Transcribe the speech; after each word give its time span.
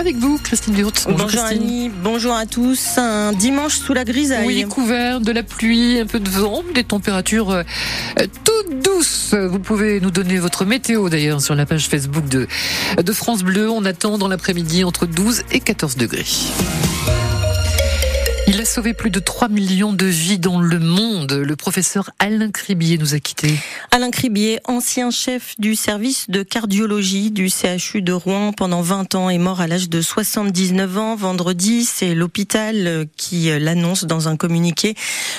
avec 0.00 0.16
vous, 0.16 0.38
Christine. 0.38 0.74
Bonjour, 0.74 0.92
bonjour 1.18 1.44
Annie, 1.44 1.90
bonjour 1.90 2.34
à 2.34 2.46
tous. 2.46 2.96
Un 2.96 3.32
dimanche 3.34 3.76
sous 3.76 3.92
la 3.92 4.04
grisaille. 4.04 4.46
Oui, 4.46 4.64
couvert 4.64 5.20
de 5.20 5.30
la 5.30 5.42
pluie, 5.42 5.98
un 5.98 6.06
peu 6.06 6.18
de 6.18 6.28
vent, 6.30 6.62
des 6.74 6.84
températures 6.84 7.50
euh, 7.50 7.62
toutes 8.44 8.82
douces. 8.82 9.34
Vous 9.34 9.58
pouvez 9.58 10.00
nous 10.00 10.10
donner 10.10 10.38
votre 10.38 10.64
météo 10.64 11.10
d'ailleurs 11.10 11.42
sur 11.42 11.54
la 11.54 11.66
page 11.66 11.88
Facebook 11.88 12.26
de, 12.28 12.48
de 13.02 13.12
France 13.12 13.42
Bleu. 13.42 13.68
On 13.68 13.84
attend 13.84 14.16
dans 14.16 14.28
l'après-midi 14.28 14.84
entre 14.84 15.04
12 15.04 15.42
et 15.52 15.60
14 15.60 15.96
degrés. 15.96 16.24
Il 18.52 18.60
a 18.60 18.64
sauvé 18.64 18.94
plus 18.94 19.10
de 19.10 19.20
3 19.20 19.48
millions 19.48 19.92
de 19.92 20.06
vies 20.06 20.40
dans 20.40 20.60
le 20.60 20.80
monde. 20.80 21.34
Le 21.34 21.54
professeur 21.54 22.10
Alain 22.18 22.50
Cribier 22.50 22.98
nous 22.98 23.14
a 23.14 23.20
quittés. 23.20 23.54
Alain 23.92 24.10
Cribier, 24.10 24.58
ancien 24.64 25.12
chef 25.12 25.54
du 25.60 25.76
service 25.76 26.28
de 26.28 26.42
cardiologie 26.42 27.30
du 27.30 27.48
CHU 27.48 28.02
de 28.02 28.12
Rouen 28.12 28.52
pendant 28.52 28.82
20 28.82 29.14
ans, 29.14 29.30
est 29.30 29.38
mort 29.38 29.60
à 29.60 29.68
l'âge 29.68 29.88
de 29.88 30.02
79 30.02 30.98
ans. 30.98 31.14
Vendredi, 31.14 31.84
c'est 31.84 32.12
l'hôpital 32.16 33.06
qui 33.16 33.50
l'annonce 33.56 34.04
dans 34.04 34.26
un 34.26 34.36
communiqué. 34.36 34.96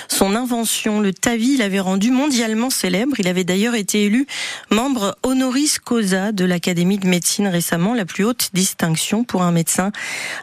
Son 0.08 0.34
invention, 0.34 1.02
le 1.02 1.12
TAVI, 1.12 1.58
l'avait 1.58 1.82
rendu 1.82 2.12
mondialement 2.12 2.70
célèbre. 2.70 3.20
Il 3.20 3.28
avait 3.28 3.44
d'ailleurs 3.44 3.76
été 3.76 4.06
élu 4.06 4.26
membre 4.70 5.18
honoris 5.24 5.80
causa 5.80 6.32
de 6.32 6.46
l'Académie 6.46 6.98
de 6.98 7.08
médecine 7.08 7.50
récemment, 7.50 7.94
la 7.94 8.06
plus 8.06 8.24
haute 8.24 8.52
distinction 8.54 9.26
pour 9.26 9.42
un 9.42 9.52
médecin. 9.52 9.92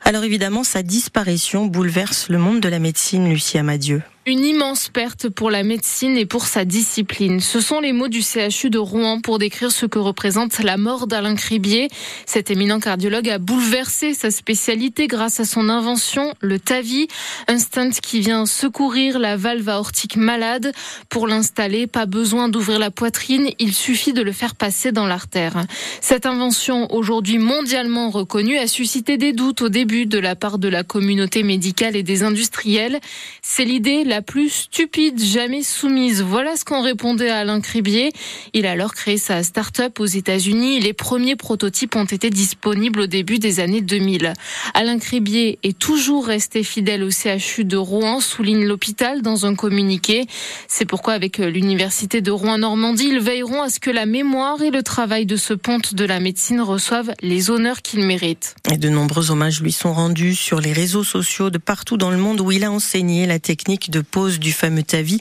Alors 0.05 0.25
évidemment, 0.25 0.65
sa 0.65 0.83
disparition 0.83 1.65
bouleverse 1.65 2.29
le 2.29 2.37
monde 2.37 2.58
de 2.61 2.69
la 2.69 2.79
médecine, 2.79 3.29
Lucie 3.29 3.59
Amadieu. 3.59 4.03
Une 4.29 4.45
immense 4.45 4.91
perte 4.91 5.31
pour 5.31 5.51
la 5.51 5.63
médecine 5.63 6.19
et 6.19 6.27
pour 6.27 6.45
sa 6.45 6.67
discipline. 6.67 7.41
Ce 7.41 7.61
sont 7.61 7.81
les 7.81 7.95
mots 7.95 8.09
du 8.09 8.21
CHU 8.21 8.69
de 8.69 8.77
Rouen 8.77 9.23
pour 9.23 9.39
décrire 9.39 9.73
ce 9.73 9.87
que 9.87 9.99
représente 9.99 10.63
la 10.63 10.77
mort 10.77 11.07
d'Alain 11.07 11.35
Cribier. 11.35 11.89
Cet 12.27 12.51
éminent 12.51 12.79
cardiologue 12.79 13.31
a 13.31 13.39
bouleversé 13.39 14.13
sa 14.13 14.31
spécialité 14.31 15.07
grâce 15.07 15.41
à 15.41 15.47
son 15.47 15.71
invention, 15.71 16.35
le 16.41 16.59
TAVI, 16.59 17.09
un 17.47 17.59
stunt 17.59 17.89
qui 18.03 18.21
vient 18.21 18.45
secourir 18.45 19.19
la 19.19 19.39
valve 19.39 19.67
aortique 19.67 20.17
malade. 20.17 20.75
Pour 21.09 21.27
l'installer, 21.27 21.87
pas 21.87 22.05
besoin 22.05 22.51
d'ouvrir 22.51 22.79
la 22.79 22.91
poitrine, 22.91 23.49
il 23.59 23.73
suffit 23.73 24.13
de 24.13 24.21
le 24.21 24.33
faire 24.33 24.57
passer 24.57 24.93
dans 24.93 25.07
l'artère. 25.07 25.65
Cette 26.03 26.27
invention, 26.27 26.93
aujourd'hui 26.93 27.39
mondialement 27.39 28.11
reconnue, 28.11 28.59
a 28.59 28.67
suscité 28.67 29.17
des 29.17 29.33
doutes 29.33 29.63
au 29.63 29.71
début 29.71 30.05
de 30.05 30.19
la 30.19 30.37
part 30.37 30.59
de 30.59 30.69
la 30.69 30.83
communauté 30.83 31.43
médicale 31.43 31.97
et 31.97 32.03
des 32.03 32.25
industriels. 32.25 33.01
C'est 33.41 33.65
l'idée, 33.65 34.05
la 34.05 34.18
plus 34.23 34.51
stupide 34.51 35.23
jamais 35.23 35.63
soumise. 35.63 36.23
Voilà 36.23 36.57
ce 36.57 36.65
qu'on 36.65 36.83
répondait 36.83 37.31
à 37.31 37.39
Alain 37.39 37.61
Cribier. 37.61 38.13
Il 38.53 38.67
a 38.67 38.73
alors 38.73 38.95
créé 38.95 39.19
sa 39.19 39.43
start-up 39.43 40.01
aux 40.01 40.07
États-Unis. 40.07 40.81
Les 40.81 40.93
premiers 40.93 41.37
prototypes 41.37 41.97
ont 41.97 42.05
été 42.05 42.31
disponibles 42.31 43.01
au 43.01 43.07
début 43.07 43.39
des 43.39 43.61
années 43.61 43.81
2000. 43.81 44.33
Alain 44.75 44.99
Cribier 44.99 45.59
est 45.63 45.79
toujours 45.79 46.27
resté 46.27 46.63
fidèle 46.63 47.03
au 47.03 47.11
CHU 47.11 47.65
de 47.65 47.77
Rouen, 47.77 48.21
souligne 48.21 48.65
l'hôpital 48.65 49.23
dans 49.23 49.47
un 49.47 49.55
communiqué. 49.55 50.27
C'est 50.67 50.85
pourquoi 50.85 51.15
avec 51.15 51.39
l'université 51.39 52.21
de 52.21 52.31
Rouen-Normandie, 52.31 53.09
ils 53.11 53.21
veilleront 53.21 53.63
à 53.63 53.71
ce 53.71 53.81
que 53.81 53.91
la 53.91 54.07
mémoire 54.07 54.63
et 54.63 54.71
le 54.71 54.83
travail 54.83 55.27
de 55.27 55.37
ce 55.37 55.55
ponte 55.55 55.95
de 55.95 56.05
la 56.05 56.21
médecine 56.21 56.61
reçoivent 56.61 57.13
les 57.23 57.51
honneurs 57.51 57.83
qu'ils 57.83 58.05
méritent. 58.05 58.55
Et 58.71 58.77
de 58.77 58.89
nombreux 58.89 59.31
hommages 59.31 59.61
lui 59.61 59.73
sont 59.73 59.93
rendus 59.93 60.35
sur 60.35 60.61
les 60.61 60.73
réseaux 60.73 61.05
sociaux 61.05 61.51
de 61.51 61.59
partout 61.59 61.97
dans 61.97 62.11
le 62.11 62.17
monde 62.17 62.41
où 62.41 62.53
il 62.53 62.65
a 62.65 62.71
enseigné 62.71 63.27
la 63.27 63.39
technique 63.39 63.91
de 63.91 64.01
pose 64.11 64.39
du 64.39 64.53
fameux 64.53 64.83
Tavi. 64.83 65.21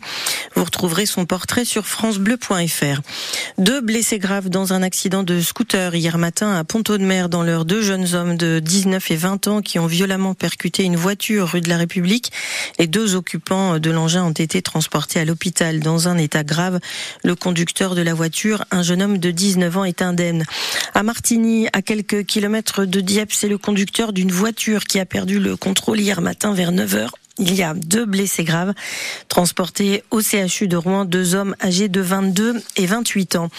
Vous 0.56 0.64
retrouverez 0.64 1.06
son 1.06 1.26
portrait 1.26 1.66
sur 1.66 1.86
francebleu.fr. 1.88 3.02
Deux 3.58 3.82
blessés 3.82 4.20
graves 4.20 4.50
dans 4.50 4.74
un 4.74 4.82
accident 4.82 5.24
de 5.24 5.42
scooter 5.42 5.96
hier 5.96 6.18
matin 6.18 6.56
à 6.56 6.64
Ponto 6.64 6.98
de 6.98 7.04
Mer 7.04 7.30
dans 7.30 7.44
l'heure. 7.44 7.66
Deux 7.66 7.82
jeunes 7.82 8.14
hommes 8.16 8.38
de 8.38 8.60
19 8.60 9.12
et 9.12 9.16
20 9.16 9.48
ans 9.48 9.62
qui 9.62 9.80
ont 9.80 9.88
violemment 9.88 10.34
percuté 10.34 10.84
une 10.84 10.96
voiture 10.96 11.50
rue 11.50 11.62
de 11.62 11.70
la 11.70 11.78
République. 11.78 12.32
Les 12.80 12.88
deux 12.88 13.16
occupants 13.16 13.80
de 13.80 13.92
l'engin 13.92 14.24
ont 14.24 14.32
été 14.32 14.62
transportés 14.62 15.20
à 15.20 15.26
l'hôpital 15.26 15.80
dans 15.80 16.08
un 16.08 16.18
état 16.18 16.44
grave. 16.44 16.80
Le 17.24 17.36
conducteur 17.36 17.96
de 17.96 18.02
la 18.02 18.14
voiture, 18.14 18.64
un 18.72 18.84
jeune 18.84 19.02
homme 19.02 19.18
de 19.18 19.32
19 19.32 19.78
ans, 19.78 19.86
est 19.86 20.02
indemne. 20.02 20.46
À 20.94 21.04
Martigny, 21.04 21.68
à 21.74 21.82
quelques 21.82 22.26
kilomètres 22.26 22.86
de 22.86 23.02
Dieppe, 23.02 23.34
c'est 23.34 23.50
le 23.50 23.58
conducteur 23.58 24.14
d'une 24.14 24.32
voiture 24.32 24.86
qui 24.86 25.00
a 25.00 25.06
perdu 25.06 25.40
le 25.40 25.56
contrôle 25.56 26.00
hier 26.00 26.22
matin 26.22 26.54
vers 26.54 26.72
9 26.72 26.96
heures 26.96 27.14
il 27.40 27.54
y 27.54 27.64
a 27.64 27.74
deux 27.74 28.06
blessés 28.06 28.44
graves 28.44 28.74
transportés 29.28 30.04
au 30.12 30.22
CHU 30.22 30.68
de 30.68 30.78
Rouen, 30.78 31.06
deux 31.06 31.36
hommes 31.36 31.56
âgés 31.64 31.90
de 31.90 32.02
22 32.02 32.62
et 32.78 32.86
28 32.86 33.36
ans. 33.36 33.50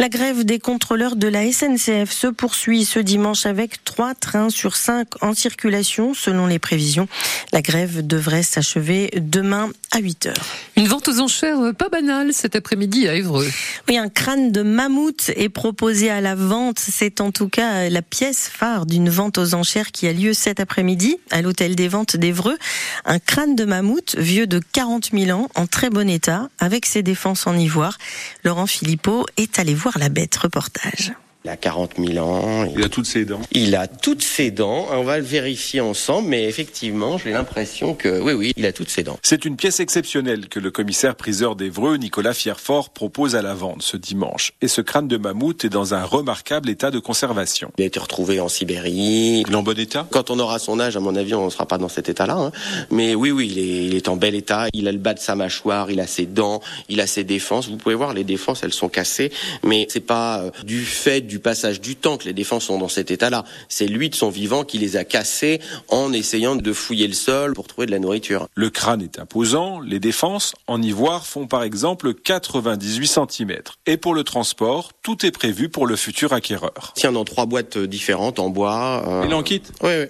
La 0.00 0.08
grève 0.08 0.46
des 0.46 0.58
contrôleurs 0.58 1.14
de 1.14 1.28
la 1.28 1.52
SNCF 1.52 2.10
se 2.10 2.26
poursuit 2.26 2.86
ce 2.86 2.98
dimanche 2.98 3.44
avec 3.44 3.84
trois 3.84 4.14
trains 4.14 4.48
sur 4.48 4.74
cinq 4.74 5.08
en 5.22 5.34
circulation 5.34 6.14
selon 6.14 6.46
les 6.46 6.58
prévisions. 6.58 7.06
La 7.52 7.60
grève 7.60 8.06
devrait 8.06 8.42
s'achever 8.42 9.10
demain 9.16 9.68
à 9.90 9.98
8 9.98 10.26
heures. 10.26 10.46
Une 10.76 10.86
vente 10.86 11.08
aux 11.08 11.20
enchères 11.20 11.74
pas 11.76 11.90
banale 11.90 12.32
cet 12.32 12.56
après-midi 12.56 13.08
à 13.08 13.14
Évreux. 13.14 13.46
Oui, 13.88 13.98
un 13.98 14.08
crâne 14.08 14.52
de 14.52 14.62
mammouth 14.62 15.32
est 15.36 15.50
proposé 15.50 16.08
à 16.08 16.22
la 16.22 16.34
vente. 16.34 16.78
C'est 16.78 17.20
en 17.20 17.30
tout 17.30 17.50
cas 17.50 17.90
la 17.90 18.00
pièce 18.00 18.48
phare 18.50 18.86
d'une 18.86 19.10
vente 19.10 19.36
aux 19.36 19.52
enchères 19.52 19.92
qui 19.92 20.06
a 20.06 20.14
lieu 20.14 20.32
cet 20.32 20.60
après-midi 20.60 21.18
à 21.30 21.42
l'hôtel 21.42 21.76
des 21.76 21.88
ventes 21.88 22.16
d'Évreux. 22.16 22.56
Un 23.04 23.18
crâne 23.18 23.54
de 23.54 23.66
mammouth 23.66 24.16
vieux 24.16 24.46
de 24.46 24.60
40 24.72 25.10
000 25.12 25.38
ans, 25.38 25.50
en 25.56 25.66
très 25.66 25.90
bon 25.90 26.08
état, 26.08 26.48
avec 26.58 26.86
ses 26.86 27.02
défenses 27.02 27.46
en 27.46 27.54
ivoire. 27.54 27.98
Laurent 28.44 28.66
Philippot 28.66 29.26
est 29.36 29.58
allé 29.58 29.74
voir 29.74 29.89
la 29.98 30.08
bête. 30.08 30.36
Reportage. 30.36 31.12
Il 31.44 31.50
a 31.50 31.56
40 31.56 31.92
000 31.96 32.18
ans. 32.18 32.66
Il 32.76 32.84
a 32.84 32.90
toutes 32.90 33.06
ses 33.06 33.24
dents. 33.24 33.40
Il 33.52 33.74
a 33.74 33.86
toutes 33.86 34.22
ses 34.22 34.50
dents. 34.50 34.86
On 34.90 35.02
va 35.04 35.16
le 35.16 35.24
vérifier 35.24 35.80
ensemble, 35.80 36.28
mais 36.28 36.44
effectivement, 36.44 37.16
j'ai 37.16 37.30
l'impression 37.30 37.94
que 37.94 38.20
oui, 38.20 38.34
oui, 38.34 38.52
il 38.56 38.66
a 38.66 38.72
toutes 38.72 38.90
ses 38.90 39.04
dents. 39.04 39.18
C'est 39.22 39.46
une 39.46 39.56
pièce 39.56 39.80
exceptionnelle 39.80 40.48
que 40.48 40.60
le 40.60 40.70
commissaire 40.70 41.14
priseur 41.14 41.56
d'Evreux, 41.56 41.96
Nicolas 41.96 42.34
Fierfort, 42.34 42.90
propose 42.90 43.36
à 43.36 43.42
la 43.42 43.54
vente 43.54 43.80
ce 43.82 43.96
dimanche. 43.96 44.52
Et 44.60 44.68
ce 44.68 44.82
crâne 44.82 45.08
de 45.08 45.16
mammouth 45.16 45.64
est 45.64 45.70
dans 45.70 45.94
un 45.94 46.04
remarquable 46.04 46.68
état 46.68 46.90
de 46.90 46.98
conservation. 46.98 47.72
Il 47.78 47.84
a 47.84 47.86
été 47.86 47.98
retrouvé 47.98 48.38
en 48.38 48.48
Sibérie. 48.48 49.42
Il 49.46 49.50
est 49.50 49.56
en 49.56 49.62
bon 49.62 49.78
état? 49.78 50.06
Quand 50.10 50.30
on 50.30 50.38
aura 50.38 50.58
son 50.58 50.78
âge, 50.78 50.98
à 50.98 51.00
mon 51.00 51.16
avis, 51.16 51.32
on 51.32 51.46
ne 51.46 51.50
sera 51.50 51.64
pas 51.64 51.78
dans 51.78 51.88
cet 51.88 52.10
état-là. 52.10 52.36
Hein. 52.36 52.52
Mais 52.90 53.14
oui, 53.14 53.30
oui, 53.30 53.48
il 53.50 53.58
est, 53.58 53.86
il 53.86 53.94
est 53.94 54.08
en 54.08 54.16
bel 54.16 54.34
état. 54.34 54.66
Il 54.74 54.86
a 54.88 54.92
le 54.92 54.98
bas 54.98 55.14
de 55.14 55.20
sa 55.20 55.36
mâchoire, 55.36 55.90
il 55.90 56.00
a 56.00 56.06
ses 56.06 56.26
dents, 56.26 56.60
il 56.90 57.00
a 57.00 57.06
ses 57.06 57.24
défenses. 57.24 57.66
Vous 57.70 57.78
pouvez 57.78 57.94
voir, 57.94 58.12
les 58.12 58.24
défenses, 58.24 58.62
elles 58.62 58.74
sont 58.74 58.90
cassées, 58.90 59.32
mais 59.62 59.86
c'est 59.88 60.00
pas 60.00 60.40
euh, 60.40 60.50
du 60.64 60.84
fait 60.84 61.29
du 61.30 61.38
passage 61.38 61.80
du 61.80 61.96
temps 61.96 62.18
que 62.18 62.24
les 62.24 62.32
défenses 62.32 62.64
sont 62.64 62.78
dans 62.78 62.88
cet 62.88 63.10
état-là. 63.10 63.44
C'est 63.68 63.86
lui 63.86 64.10
de 64.10 64.14
son 64.14 64.28
vivant 64.28 64.64
qui 64.64 64.78
les 64.78 64.96
a 64.96 65.04
cassées 65.04 65.60
en 65.88 66.12
essayant 66.12 66.56
de 66.56 66.72
fouiller 66.72 67.06
le 67.06 67.14
sol 67.14 67.54
pour 67.54 67.68
trouver 67.68 67.86
de 67.86 67.92
la 67.92 68.00
nourriture. 68.00 68.48
Le 68.54 68.68
crâne 68.68 69.00
est 69.00 69.18
imposant. 69.18 69.80
Les 69.80 70.00
défenses 70.00 70.54
en 70.66 70.82
ivoire 70.82 71.26
font 71.26 71.46
par 71.46 71.62
exemple 71.62 72.14
98 72.14 73.06
cm. 73.06 73.52
Et 73.86 73.96
pour 73.96 74.12
le 74.12 74.24
transport, 74.24 74.90
tout 75.02 75.24
est 75.24 75.30
prévu 75.30 75.68
pour 75.68 75.86
le 75.86 75.94
futur 75.94 76.32
acquéreur. 76.32 76.92
Tiens, 76.96 77.12
dans 77.12 77.24
trois 77.24 77.46
boîtes 77.46 77.78
différentes 77.78 78.40
en 78.40 78.50
bois. 78.50 79.04
Euh... 79.06 79.22
Il 79.24 79.32
en 79.32 79.44
quitte 79.44 79.72
Oui, 79.82 80.06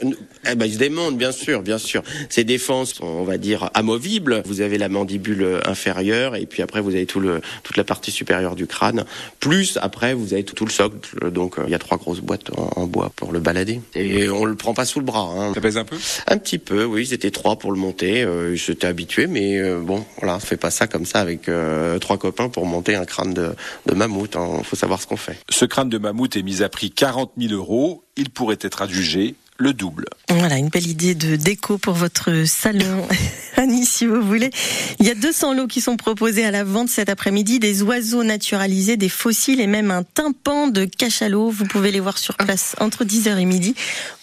eh 0.48 0.54
ben, 0.54 0.66
il 0.66 0.74
se 0.74 0.78
démonte, 0.78 1.18
bien 1.18 1.32
sûr, 1.32 1.62
bien 1.62 1.78
sûr. 1.78 2.02
Ces 2.28 2.44
défenses 2.44 2.94
sont, 2.94 3.06
on 3.06 3.24
va 3.24 3.38
dire, 3.38 3.70
amovibles. 3.74 4.42
Vous 4.46 4.60
avez 4.60 4.78
la 4.78 4.88
mandibule 4.88 5.60
inférieure 5.66 6.36
et 6.36 6.46
puis 6.46 6.62
après 6.62 6.80
vous 6.80 6.94
avez 6.94 7.06
tout 7.06 7.20
le, 7.20 7.40
toute 7.62 7.76
la 7.76 7.84
partie 7.84 8.10
supérieure 8.10 8.56
du 8.56 8.66
crâne. 8.66 9.04
Plus 9.38 9.78
après 9.82 10.14
vous 10.14 10.32
avez 10.32 10.44
tout, 10.44 10.54
tout 10.54 10.64
le 10.64 10.70
socle. 10.70 11.30
Donc 11.30 11.58
euh, 11.58 11.64
il 11.66 11.70
y 11.70 11.74
a 11.74 11.78
trois 11.78 11.98
grosses 11.98 12.20
boîtes 12.20 12.50
en, 12.56 12.70
en, 12.76 12.86
bois 12.86 13.12
pour 13.14 13.32
le 13.32 13.40
balader. 13.40 13.80
Et 13.94 14.28
on 14.28 14.44
le 14.44 14.54
prend 14.54 14.74
pas 14.74 14.84
sous 14.84 14.98
le 14.98 15.04
bras. 15.04 15.30
Hein. 15.36 15.52
Ça 15.54 15.60
pèse 15.60 15.76
un 15.76 15.84
peu? 15.84 15.96
Un 16.26 16.38
petit 16.38 16.58
peu, 16.58 16.84
oui. 16.84 17.06
C'était 17.06 17.30
trois 17.30 17.56
pour 17.56 17.72
le 17.72 17.78
monter. 17.78 18.22
Euh, 18.22 18.54
J'étais 18.54 18.86
habitué, 18.86 19.26
mais 19.26 19.58
euh, 19.58 19.80
bon, 19.80 20.04
voilà, 20.18 20.36
on 20.36 20.40
fait 20.40 20.56
pas 20.56 20.70
ça 20.70 20.86
comme 20.86 21.06
ça 21.06 21.20
avec 21.20 21.48
euh, 21.48 21.98
trois 21.98 22.18
copains 22.18 22.48
pour 22.48 22.66
monter 22.66 22.94
un 22.94 23.04
crâne 23.04 23.34
de, 23.34 23.50
de 23.86 23.94
mammouth. 23.94 24.32
Il 24.34 24.38
hein. 24.38 24.62
faut 24.64 24.76
savoir 24.76 25.00
ce 25.00 25.06
qu'on 25.06 25.16
fait. 25.16 25.38
Ce 25.48 25.64
crâne 25.64 25.88
de 25.88 25.98
mammouth 25.98 26.36
est 26.36 26.42
mis 26.42 26.62
à 26.62 26.68
prix 26.68 26.90
40 26.90 27.32
000 27.38 27.52
euros. 27.52 28.04
Il 28.16 28.30
pourrait 28.30 28.58
être 28.60 28.82
adjugé 28.82 29.34
le 29.60 29.74
double. 29.74 30.06
Voilà, 30.30 30.56
une 30.56 30.68
belle 30.68 30.86
idée 30.86 31.14
de 31.14 31.36
déco 31.36 31.76
pour 31.76 31.92
votre 31.92 32.44
salon, 32.46 33.06
Annie, 33.56 33.84
si 33.84 34.06
vous 34.06 34.22
voulez. 34.22 34.50
Il 34.98 35.06
y 35.06 35.10
a 35.10 35.14
200 35.14 35.54
lots 35.54 35.66
qui 35.66 35.82
sont 35.82 35.98
proposés 35.98 36.46
à 36.46 36.50
la 36.50 36.64
vente 36.64 36.88
cet 36.88 37.10
après-midi, 37.10 37.58
des 37.58 37.82
oiseaux 37.82 38.24
naturalisés, 38.24 38.96
des 38.96 39.10
fossiles 39.10 39.60
et 39.60 39.66
même 39.66 39.90
un 39.90 40.02
tympan 40.02 40.68
de 40.68 40.86
cachalot. 40.86 41.50
Vous 41.50 41.66
pouvez 41.66 41.90
les 41.90 42.00
voir 42.00 42.16
sur 42.16 42.36
place 42.36 42.74
entre 42.80 43.04
10h 43.04 43.36
et 43.38 43.44
midi 43.44 43.74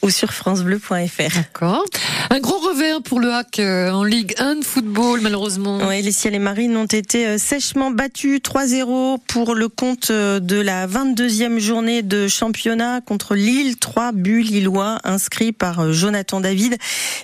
ou 0.01 0.10
sur 0.10 0.34
francebleu.fr. 0.34 1.36
D'accord. 1.36 1.86
Un 2.31 2.39
gros 2.39 2.57
revers 2.57 3.04
pour 3.04 3.19
le 3.19 3.31
hack 3.31 3.60
euh, 3.60 3.92
en 3.92 4.04
Ligue 4.04 4.34
1 4.39 4.56
de 4.56 4.66
football, 4.66 5.22
malheureusement. 5.22 5.80
Oui, 5.88 6.01
les 6.01 6.12
ciels 6.12 6.34
et 6.34 6.39
marines 6.39 6.75
ont 6.75 6.86
été 6.86 7.38
sèchement 7.38 7.92
battus 7.92 8.39
3-0 8.39 9.19
pour 9.28 9.54
le 9.54 9.69
compte 9.69 10.12
de 10.12 10.60
la 10.60 10.88
22e 10.88 11.60
journée 11.60 12.01
de 12.01 12.28
championnat 12.28 13.01
contre 13.01 13.36
Lille. 13.36 13.78
3 13.78 14.13
buts 14.13 14.42
lillois 14.42 14.98
inscrits 15.04 15.26
inscrit 15.27 15.51
par 15.51 15.91
Jonathan 15.91 16.39
David. 16.39 16.77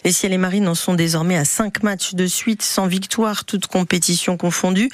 Les 0.03 0.11
Ciel 0.11 0.33
et 0.33 0.37
Marines 0.37 0.67
en 0.67 0.75
sont 0.75 0.93
désormais 0.93 1.37
à 1.37 1.45
cinq 1.45 1.83
matchs 1.83 2.15
de 2.15 2.27
suite 2.27 2.61
sans 2.61 2.85
victoire, 2.85 3.45
toutes 3.45 3.67
compétitions 3.67 4.35
confondues. 4.35 4.89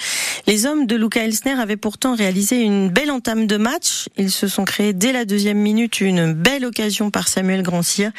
Les 0.45 0.67
hommes 0.67 0.85
de 0.85 0.95
Luca 0.95 1.23
Elsner 1.23 1.59
avaient 1.59 1.75
pourtant 1.75 2.15
réalisé 2.15 2.61
une 2.61 2.89
belle 2.89 3.09
entame 3.09 3.47
de 3.47 3.57
match. 3.57 4.09
Ils 4.15 4.29
se 4.29 4.47
sont 4.47 4.63
créés 4.63 4.93
dès 4.93 5.11
la 5.11 5.25
deuxième 5.25 5.57
minute 5.57 6.01
une 6.01 6.33
belle 6.33 6.65
occasion 6.65 7.09
par 7.09 7.29
Samuel 7.29 7.63
Grandcir, 7.63 8.11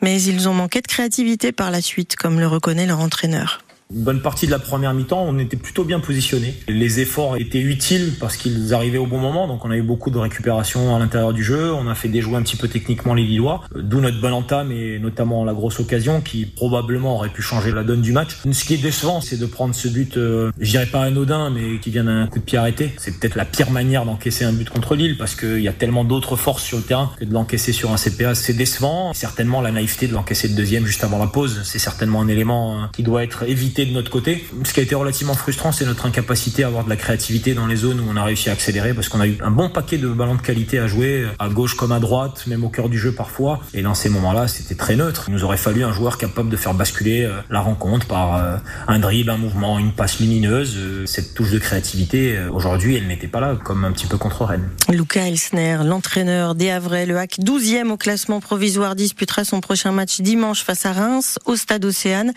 mais 0.00 0.22
ils 0.22 0.48
ont 0.48 0.54
manqué 0.54 0.80
de 0.80 0.86
créativité 0.86 1.52
par 1.52 1.70
la 1.70 1.82
suite, 1.82 2.16
comme 2.16 2.40
le 2.40 2.46
reconnaît 2.46 2.86
leur 2.86 3.00
entraîneur. 3.00 3.60
Une 3.92 4.02
bonne 4.02 4.22
partie 4.22 4.46
de 4.46 4.52
la 4.52 4.60
première 4.60 4.94
mi-temps, 4.94 5.24
on 5.26 5.36
était 5.38 5.56
plutôt 5.56 5.82
bien 5.82 5.98
positionné. 5.98 6.54
Les 6.68 7.00
efforts 7.00 7.36
étaient 7.38 7.60
utiles 7.60 8.12
parce 8.20 8.36
qu'ils 8.36 8.72
arrivaient 8.72 8.98
au 8.98 9.06
bon 9.06 9.18
moment, 9.18 9.48
donc 9.48 9.64
on 9.64 9.70
a 9.72 9.76
eu 9.76 9.82
beaucoup 9.82 10.10
de 10.10 10.18
récupération 10.18 10.94
à 10.94 11.00
l'intérieur 11.00 11.32
du 11.32 11.42
jeu. 11.42 11.74
On 11.74 11.88
a 11.88 11.96
fait 11.96 12.08
déjouer 12.08 12.36
un 12.36 12.42
petit 12.42 12.56
peu 12.56 12.68
techniquement 12.68 13.14
les 13.14 13.24
Lillois, 13.24 13.62
d'où 13.74 14.00
notre 14.00 14.20
bonne 14.20 14.32
entame 14.32 14.70
et 14.70 15.00
notamment 15.00 15.44
la 15.44 15.54
grosse 15.54 15.80
occasion 15.80 16.20
qui 16.20 16.46
probablement 16.46 17.16
aurait 17.16 17.30
pu 17.30 17.42
changer 17.42 17.72
la 17.72 17.82
donne 17.82 18.00
du 18.00 18.12
match. 18.12 18.36
Ce 18.50 18.64
qui 18.64 18.74
est 18.74 18.82
décevant, 18.82 19.20
c'est 19.20 19.38
de 19.38 19.46
prendre 19.46 19.74
ce 19.74 19.88
but, 19.88 20.16
euh, 20.16 20.52
je 20.60 20.70
dirais 20.70 20.86
pas 20.86 21.02
anodin, 21.02 21.50
mais 21.50 21.80
qui 21.80 21.90
vient 21.90 22.04
d'un 22.04 22.28
coup 22.28 22.38
de 22.38 22.44
pied 22.44 22.58
arrêté. 22.58 22.92
C'est 22.96 23.18
peut-être 23.18 23.34
la 23.34 23.44
pire 23.44 23.72
manière 23.72 24.04
d'encaisser 24.04 24.44
un 24.44 24.52
but 24.52 24.70
contre 24.70 24.94
Lille 24.94 25.16
parce 25.18 25.34
qu'il 25.34 25.60
y 25.60 25.68
a 25.68 25.72
tellement 25.72 26.04
d'autres 26.04 26.36
forces 26.36 26.62
sur 26.62 26.78
le 26.78 26.84
terrain 26.84 27.10
que 27.18 27.24
de 27.24 27.32
l'encaisser 27.32 27.72
sur 27.72 27.90
un 27.90 27.96
CPA. 27.96 28.36
C'est 28.36 28.54
décevant. 28.54 29.12
Certainement 29.14 29.60
la 29.60 29.72
naïveté 29.72 30.06
de 30.06 30.14
l'encaisser 30.14 30.48
de 30.48 30.54
deuxième 30.54 30.86
juste 30.86 31.02
avant 31.02 31.18
la 31.18 31.26
pause, 31.26 31.62
c'est 31.64 31.80
certainement 31.80 32.20
un 32.20 32.28
élément 32.28 32.80
hein, 32.80 32.90
qui 32.92 33.02
doit 33.02 33.24
être 33.24 33.42
évité 33.48 33.79
de 33.86 33.92
notre 33.92 34.10
côté. 34.10 34.44
Ce 34.64 34.72
qui 34.72 34.80
a 34.80 34.82
été 34.82 34.94
relativement 34.94 35.34
frustrant, 35.34 35.72
c'est 35.72 35.86
notre 35.86 36.06
incapacité 36.06 36.64
à 36.64 36.68
avoir 36.68 36.84
de 36.84 36.90
la 36.90 36.96
créativité 36.96 37.54
dans 37.54 37.66
les 37.66 37.76
zones 37.76 38.00
où 38.00 38.04
on 38.08 38.16
a 38.16 38.24
réussi 38.24 38.48
à 38.48 38.52
accélérer 38.52 38.94
parce 38.94 39.08
qu'on 39.08 39.20
a 39.20 39.26
eu 39.26 39.38
un 39.42 39.50
bon 39.50 39.68
paquet 39.68 39.98
de 39.98 40.08
ballons 40.08 40.34
de 40.34 40.42
qualité 40.42 40.78
à 40.78 40.86
jouer, 40.86 41.26
à 41.38 41.48
gauche 41.48 41.74
comme 41.74 41.92
à 41.92 42.00
droite, 42.00 42.44
même 42.46 42.64
au 42.64 42.68
cœur 42.68 42.88
du 42.88 42.98
jeu 42.98 43.12
parfois. 43.12 43.60
Et 43.74 43.82
dans 43.82 43.94
ces 43.94 44.08
moments-là, 44.08 44.48
c'était 44.48 44.74
très 44.74 44.96
neutre. 44.96 45.24
Il 45.28 45.34
nous 45.34 45.44
aurait 45.44 45.56
fallu 45.56 45.84
un 45.84 45.92
joueur 45.92 46.18
capable 46.18 46.48
de 46.48 46.56
faire 46.56 46.74
basculer 46.74 47.24
euh, 47.24 47.40
la 47.50 47.60
rencontre 47.60 48.06
par 48.06 48.36
euh, 48.36 48.56
un 48.88 48.98
dribble, 48.98 49.30
un 49.30 49.36
mouvement, 49.36 49.78
une 49.78 49.92
passe 49.92 50.20
lumineuse. 50.20 50.74
Euh, 50.76 51.06
cette 51.06 51.34
touche 51.34 51.50
de 51.50 51.58
créativité, 51.58 52.38
aujourd'hui, 52.52 52.96
elle 52.96 53.06
n'était 53.06 53.28
pas 53.28 53.40
là, 53.40 53.56
comme 53.62 53.84
un 53.84 53.92
petit 53.92 54.06
peu 54.06 54.18
contre 54.18 54.44
Rennes. 54.44 54.68
Luca 54.88 55.26
Elsner, 55.26 55.78
l'entraîneur 55.84 56.54
des 56.54 56.70
Havrais, 56.70 57.06
le 57.06 57.18
hack 57.18 57.38
12e 57.40 57.90
au 57.90 57.96
classement 57.96 58.40
provisoire, 58.40 58.94
disputera 58.94 59.44
son 59.44 59.60
prochain 59.60 59.92
match 59.92 60.20
dimanche 60.20 60.62
face 60.64 60.86
à 60.86 60.92
Reims 60.92 61.38
au 61.46 61.56
stade 61.56 61.84
Océane. 61.84 62.32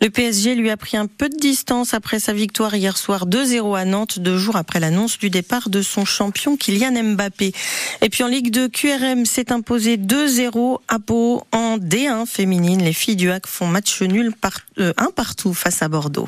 Le 0.00 0.10
PSG 0.10 0.54
lui 0.54 0.70
a 0.70 0.76
pris 0.84 0.98
un 0.98 1.06
peu 1.06 1.30
de 1.30 1.36
distance 1.38 1.94
après 1.94 2.20
sa 2.20 2.34
victoire 2.34 2.74
hier 2.74 2.98
soir 2.98 3.26
2-0 3.26 3.74
à 3.74 3.86
Nantes, 3.86 4.18
deux 4.18 4.36
jours 4.36 4.56
après 4.56 4.80
l'annonce 4.80 5.16
du 5.18 5.30
départ 5.30 5.70
de 5.70 5.80
son 5.80 6.04
champion 6.04 6.58
Kylian 6.58 7.02
Mbappé. 7.02 7.54
Et 8.02 8.10
puis 8.10 8.22
en 8.22 8.26
Ligue 8.26 8.50
2, 8.50 8.68
QRM 8.68 9.24
s'est 9.24 9.50
imposé 9.50 9.96
2-0 9.96 10.80
à 10.86 10.98
Pau 10.98 11.42
en 11.52 11.78
D1 11.78 12.26
féminine. 12.26 12.82
Les 12.82 12.92
filles 12.92 13.16
du 13.16 13.30
HAC 13.30 13.46
font 13.46 13.66
match 13.66 14.02
nul 14.02 14.34
euh, 14.78 14.92
un 14.98 15.10
partout 15.10 15.54
face 15.54 15.80
à 15.80 15.88
Bordeaux. 15.88 16.22